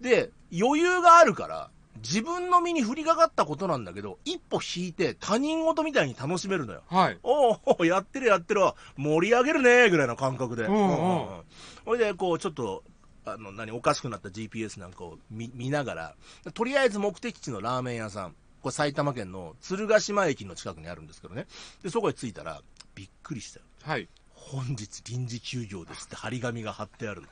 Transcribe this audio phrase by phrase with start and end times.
[0.00, 6.82] で、余裕があるから、自分の身に降りかかったことなんだけど、一歩引いて他人事みたいに楽しめるのよ。
[6.88, 7.18] はい。
[7.22, 10.64] おうおうやってるやってるわ、盛り上げるねぐらいの感覚で。
[10.64, 11.42] うんうんうん
[11.86, 12.82] ほいで、こう、ちょっと、
[13.26, 16.14] あの、何、おかしくなった GPS なんかを見見ながら、
[16.52, 21.46] とりあえず目的地のラーメン屋さん、これ埼玉県の鶴ヶ島駅の近くにあるんですけどね。
[21.82, 22.62] で、そこへ着いたら、
[22.94, 23.66] びっくりしたよ。
[23.82, 24.08] はい。
[24.32, 27.28] 本日臨時休業ですって張り紙が貼ってあるの。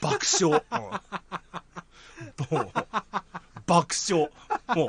[0.00, 0.62] 爆笑。
[0.70, 0.74] う
[1.58, 1.61] ん
[2.50, 2.70] もう、
[3.66, 4.30] 爆笑。
[4.76, 4.88] もう、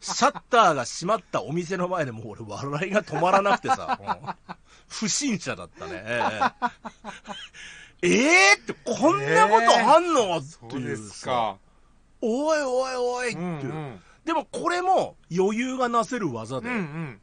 [0.00, 4.54] シャッターが閉まったお店の前でもう俺笑いが止まらなくてさ、 うん
[4.88, 6.02] 不審者だったね。
[6.06, 6.22] え
[8.02, 8.08] ええ
[8.52, 11.14] えって、こんなことあんの、ってそうでいうさ。
[11.14, 11.56] すか。
[12.20, 13.46] おいおいおいってういう。
[13.46, 14.00] んうん。
[14.24, 17.20] でもこれも余裕がなせる技うで、んうん。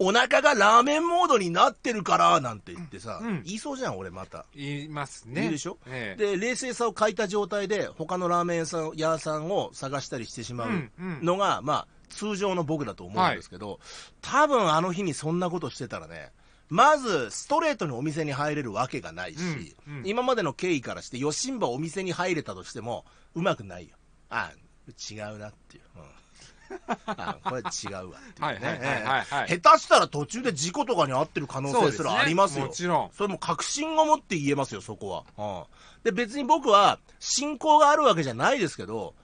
[0.00, 4.46] お腹がラーメンモードになってるから、なんて言ってさ、うん言いそうじゃん、俺また。
[4.54, 5.40] 言いますね。
[5.42, 5.78] 言うでしょ？
[5.86, 6.22] ええ。
[6.22, 13.80] で、冷静さを欠いた状態で、他のラーメン屋さん屋さんを探したりしてしまううんうんのが、まあ、通常の僕だと思うんですけど、
[14.22, 16.30] 多分あの日にそんなことしてたらね、
[16.70, 19.38] まず、ストレートにお店に入れるわけがないし、
[19.86, 23.96] うんうん今までの経緯からして、ヨシンバお店に入れたとしても、うまくないよ。
[24.30, 24.52] あ、
[25.10, 25.82] 違うなっていう。
[25.96, 26.02] うん
[27.06, 29.26] あこれ違うわっていう、ね。
[29.48, 32.66] 下手したら途中で事故とかに遭ってる可能性すらありますよ。
[32.66, 33.10] もちろん。
[33.12, 35.24] それも確信を持って言えますよ、そこは。
[35.38, 39.14] うん、で、別に僕は信仰があるわけじゃないですけど、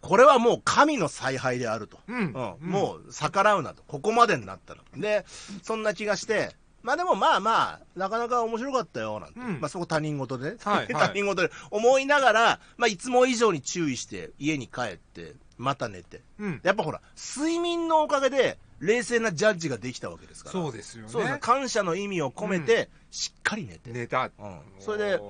[0.00, 1.98] これはもう神の采配であると。
[2.06, 3.82] うんもう逆らうなと。
[3.86, 4.80] ここまでになったら。
[4.96, 5.24] で、
[5.62, 9.40] そんな気がして、まあでもまあまあ、なかなか面白かったよ、なんて。
[9.40, 10.56] うんまあそこ他人事でね。
[10.62, 16.20] はいはい 他人事で思いながら、まあいつも以上に注意して、家に帰って、また寝て。
[16.38, 16.60] うん。
[16.62, 20.52] やっぱほら、睡眠のおかげで、冷静なジャッジができたわけですから。
[20.52, 21.38] そうですよね。
[21.40, 23.90] 感謝の意味を込めて、しっかり寝て。
[23.90, 24.30] 寝た。
[24.38, 25.20] うんそれで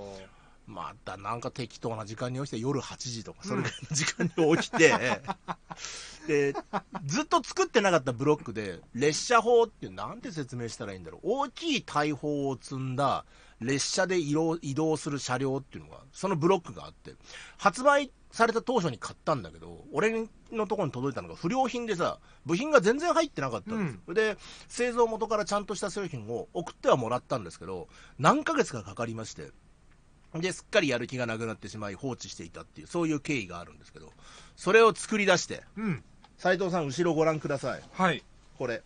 [0.66, 4.92] またなんか適当な時間に起きて、夜8時とか、それぐらいの時間に起きて、
[6.26, 6.54] で、
[7.04, 11.20] ずっと作ってなかったブロックで、列車法ってなんて説明したらいいんだろう。
[11.24, 13.24] 大きい大砲を積んだ
[13.60, 17.14] 列車で移動移動する車両っていうのが、そのブロックがあって、
[17.58, 24.14] 発売された当初に買ったんだけど、俺のところに届いたのが不良品でさ、部品が全然入ってなかったんですよ。
[24.14, 24.36] で、
[24.68, 27.88] 製造元からちゃんとした製品を送ってはもらったんですけど、
[28.18, 29.50] 何ヶ月かかかりまして、
[30.34, 34.12] で、すっかりやる気がなくなってしまい放置していたっていう、そういう経緯があるんですけど、
[34.54, 36.04] それを作り出して、うん。
[36.38, 37.82] 斉藤さん、後ろご覧ください。
[37.92, 38.22] はい。
[38.58, 38.82] これ。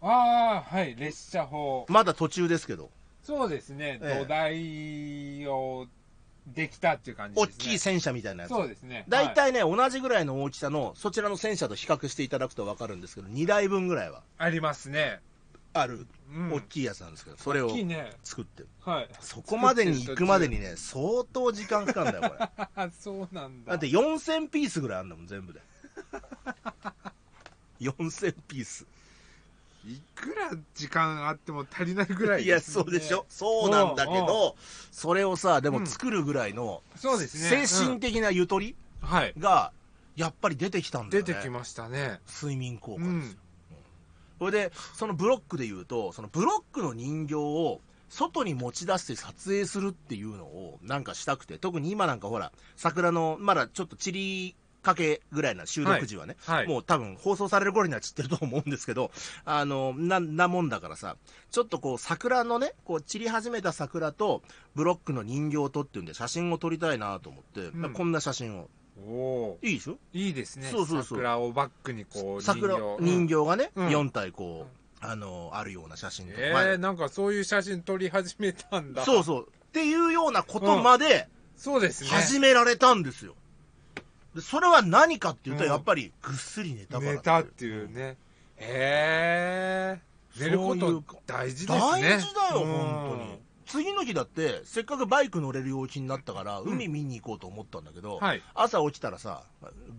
[0.00, 0.94] ああ、はい。
[0.96, 1.86] 列車法。
[1.88, 2.90] まだ途中ですけど、
[3.22, 3.98] そうですね。
[4.02, 5.86] ええ土台を
[6.46, 7.64] できたっていう感じ大ですね。
[7.64, 8.52] きい戦車みたいなやつ。
[8.52, 9.04] そうですね。
[9.08, 15.20] 大体ね、同じぐらいの大きさの、そちらの戦車と比較していただくと分かるんですけど、2台分ぐらいはありますね。
[15.72, 16.52] ある、うん。
[16.52, 17.70] 大きいやつなんですけど、それを。
[18.22, 18.68] 作ってる。
[18.80, 19.08] はい。
[19.20, 22.66] そこまでに行くまでにね、相当時間かかるんだよ、これ。
[22.76, 23.72] あ、 そうなんだ。
[23.72, 25.60] だって4000ピースぐらいあんだもん、全部で。
[27.80, 28.86] 4000ピース。
[29.86, 33.24] いくら時間あっても足りないぐらいいや、そうでしょ。
[33.28, 34.56] そうなんだけうんど、
[34.90, 37.66] それをさ、でうんも作るぐらいの、そうですね。
[37.66, 38.74] 精神的なゆとり。
[39.38, 39.72] が、
[40.16, 41.32] やっぱり出てきたんだよね。
[41.32, 42.20] 出てきましたね。
[42.28, 43.38] 睡眠効果うんですよ。。
[44.38, 56.68] それで、そのブロックで言うと、そのブロックの人形を外に持ち出して撮影するっていうのをなんかしたくて、特に今なんかほら、桜の、まだちょっと散りかけぐらいな収録時はね、はい。
[56.68, 59.10] もう多分放送される頃には散ってると思うんですけど、
[59.44, 61.16] あの、な、なもんだからさ、
[61.50, 64.42] ちょっとこう桜のね、こう散り始めた桜と
[64.76, 68.70] ブロックの人形とっていうんで写真を撮りたいなと思って、うんこんな写真を。
[68.98, 69.98] おおいいでしょ？
[70.14, 70.68] いいですね。
[70.70, 73.34] そうそうそう桜をバックにこう、桜、人人形。
[73.34, 74.66] 形がね、うん4体こ
[75.02, 76.38] う、あの、あるような写真とか。
[76.40, 79.04] えまあー、なんかそういう写真撮り始めたんだ。
[79.04, 79.48] そうそう。
[79.48, 82.08] っていうようなことまでそうですね。
[82.10, 83.34] 始められたんですよ。
[84.36, 88.18] でそれは何かっていうと、うんやっぱりぐっすり寝たから寝たっていうね。
[88.56, 90.00] へえ。
[90.38, 91.78] 寝ること大事ですね。
[91.80, 93.38] 大事だよ、うん本当に。
[93.64, 98.42] 次の日だって、せっかくバイク乗れる陽気になったから、うん海見に行こうと思ったんだけど、はい。
[98.54, 99.42] 朝起きたらさ、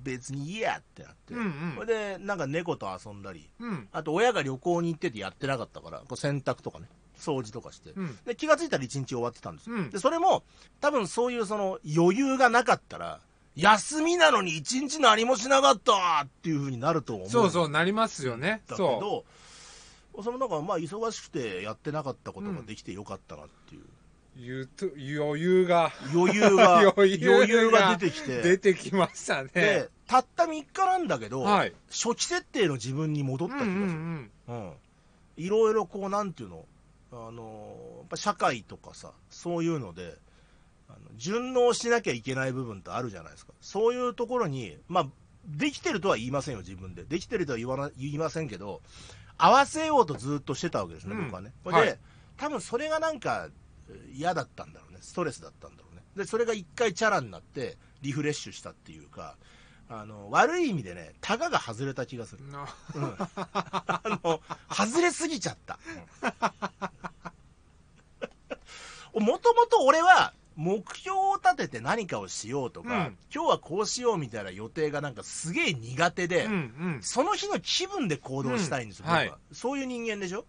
[0.04, 3.89] 別にいいやってなって、うんうんそれで、なんか猫と遊んだり、うん。
[3.92, 6.86] あと親が旅行に行っててやってなかったから、こう洗濯とかね、
[7.18, 8.18] 掃除とかして、うん。
[8.25, 9.75] で気がついたら一日終わってたんですよ。
[9.78, 10.44] うんで、それも、
[10.80, 13.19] 多分そういうその余裕がなかったら、
[13.57, 17.30] 休みなのに一日何もしなかったっていう風になると思う。
[17.30, 18.62] そうそう、なりますよね。
[18.68, 19.24] だけそ
[20.15, 23.81] ど、そのなんかまあ忙しくてやってなかったことができてよかったなっていう。
[23.81, 23.86] う。
[24.39, 28.42] ゆと余裕が余裕が、 余裕が余裕が出てきて。
[28.44, 29.50] 出てきましたね。
[29.54, 31.74] で、たった3日なんだけど、はい。
[31.89, 33.74] 初期設定の自分に戻った気がする。
[33.74, 34.74] うんうんうん。
[35.38, 36.65] いろいろこう、なんていうの、
[37.12, 40.15] あのーやっぱ社会とかさ、そういうので、
[40.89, 43.54] あの順応しなきゃいけない部分ってあるじゃないですか。
[43.62, 45.07] そういうところに、まあ、
[45.45, 47.04] できてるとは言いませんよ、自分で。
[47.04, 48.81] できてるとは言わな言いませんけど、
[49.38, 51.54] 合わせようとずっとしてたわけですね、うん僕はね。
[51.63, 52.00] これで、はい
[52.38, 53.50] 多分それがなんか
[53.89, 56.04] えー嫌だったんだろうね、ストレスだったんだろうね。
[56.16, 59.38] で、それが一回チャラになって、リフレッシュしたっていうか、
[59.89, 62.45] あの、悪い意味でね、タガが外れた気がする。
[62.48, 65.80] なうんあの、外れすぎちゃった。
[69.13, 73.18] もともと俺は、目標を立てて何かをしようとか、うん。
[73.33, 76.56] 今日はこうしようみたいな予定がなんかすげえ苦手で、うんう
[76.98, 77.00] ん。
[77.01, 79.12] その日の気分で行動したいんですよ、うん。
[79.12, 79.33] 僕は、はい。
[79.54, 80.45] そういう人間でしょ？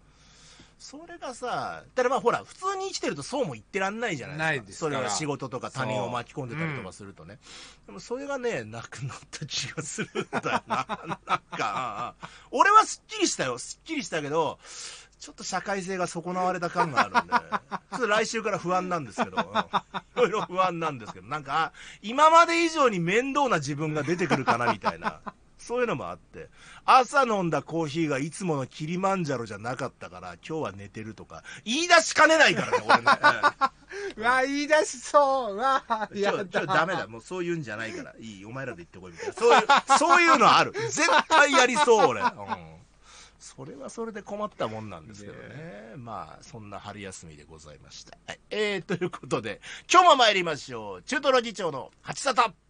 [0.81, 4.79] それがさ、ただまあほら、普通に生きてるとそうも言ってらんないじゃないですか。
[4.87, 7.39] それは仕事とか他人を巻き込んでたりとかするとね。
[7.87, 11.19] でもそれがね、なくなった気がするんだよな。
[11.27, 12.15] なんか、
[12.53, 13.59] 俺はすっきりしたよ。
[13.59, 14.61] すっきりしたけど、
[15.19, 19.43] ちょっと社会性が損なわれた感があるんで、ちょっと来週から不安なんですけど、い
[20.17, 21.73] ろいろ不安なんですけど、なんか、
[22.03, 25.21] 今まで以上に面倒な自分が出てくるかなみたいな。
[25.59, 26.49] そういうのもあって、
[26.85, 33.03] 朝飲んだコーヒーがいつものキリマンジャロじゃなかったから、今日は寝てるとか、言い出しかねないからね、俺ね。
[34.17, 35.83] うわ言い出しそううわ
[36.15, 37.07] やちょ、ちょ、だダメだ。
[37.09, 38.15] もうそういうんじゃないから。
[38.21, 39.35] いい、お前らで言ってこいみたいな。
[39.35, 40.73] そういう、そういうのある。
[40.73, 42.21] 絶対やりそう、俺。
[42.21, 42.29] うん。
[43.39, 45.95] それはそれで困ったもんなんですけどね。
[45.97, 48.19] まあ、そんな春休みでございました。
[48.27, 48.41] はい。
[48.51, 51.03] えー、ということで、今日も参りましょう。
[51.03, 52.53] 中トロ議長の八沙汰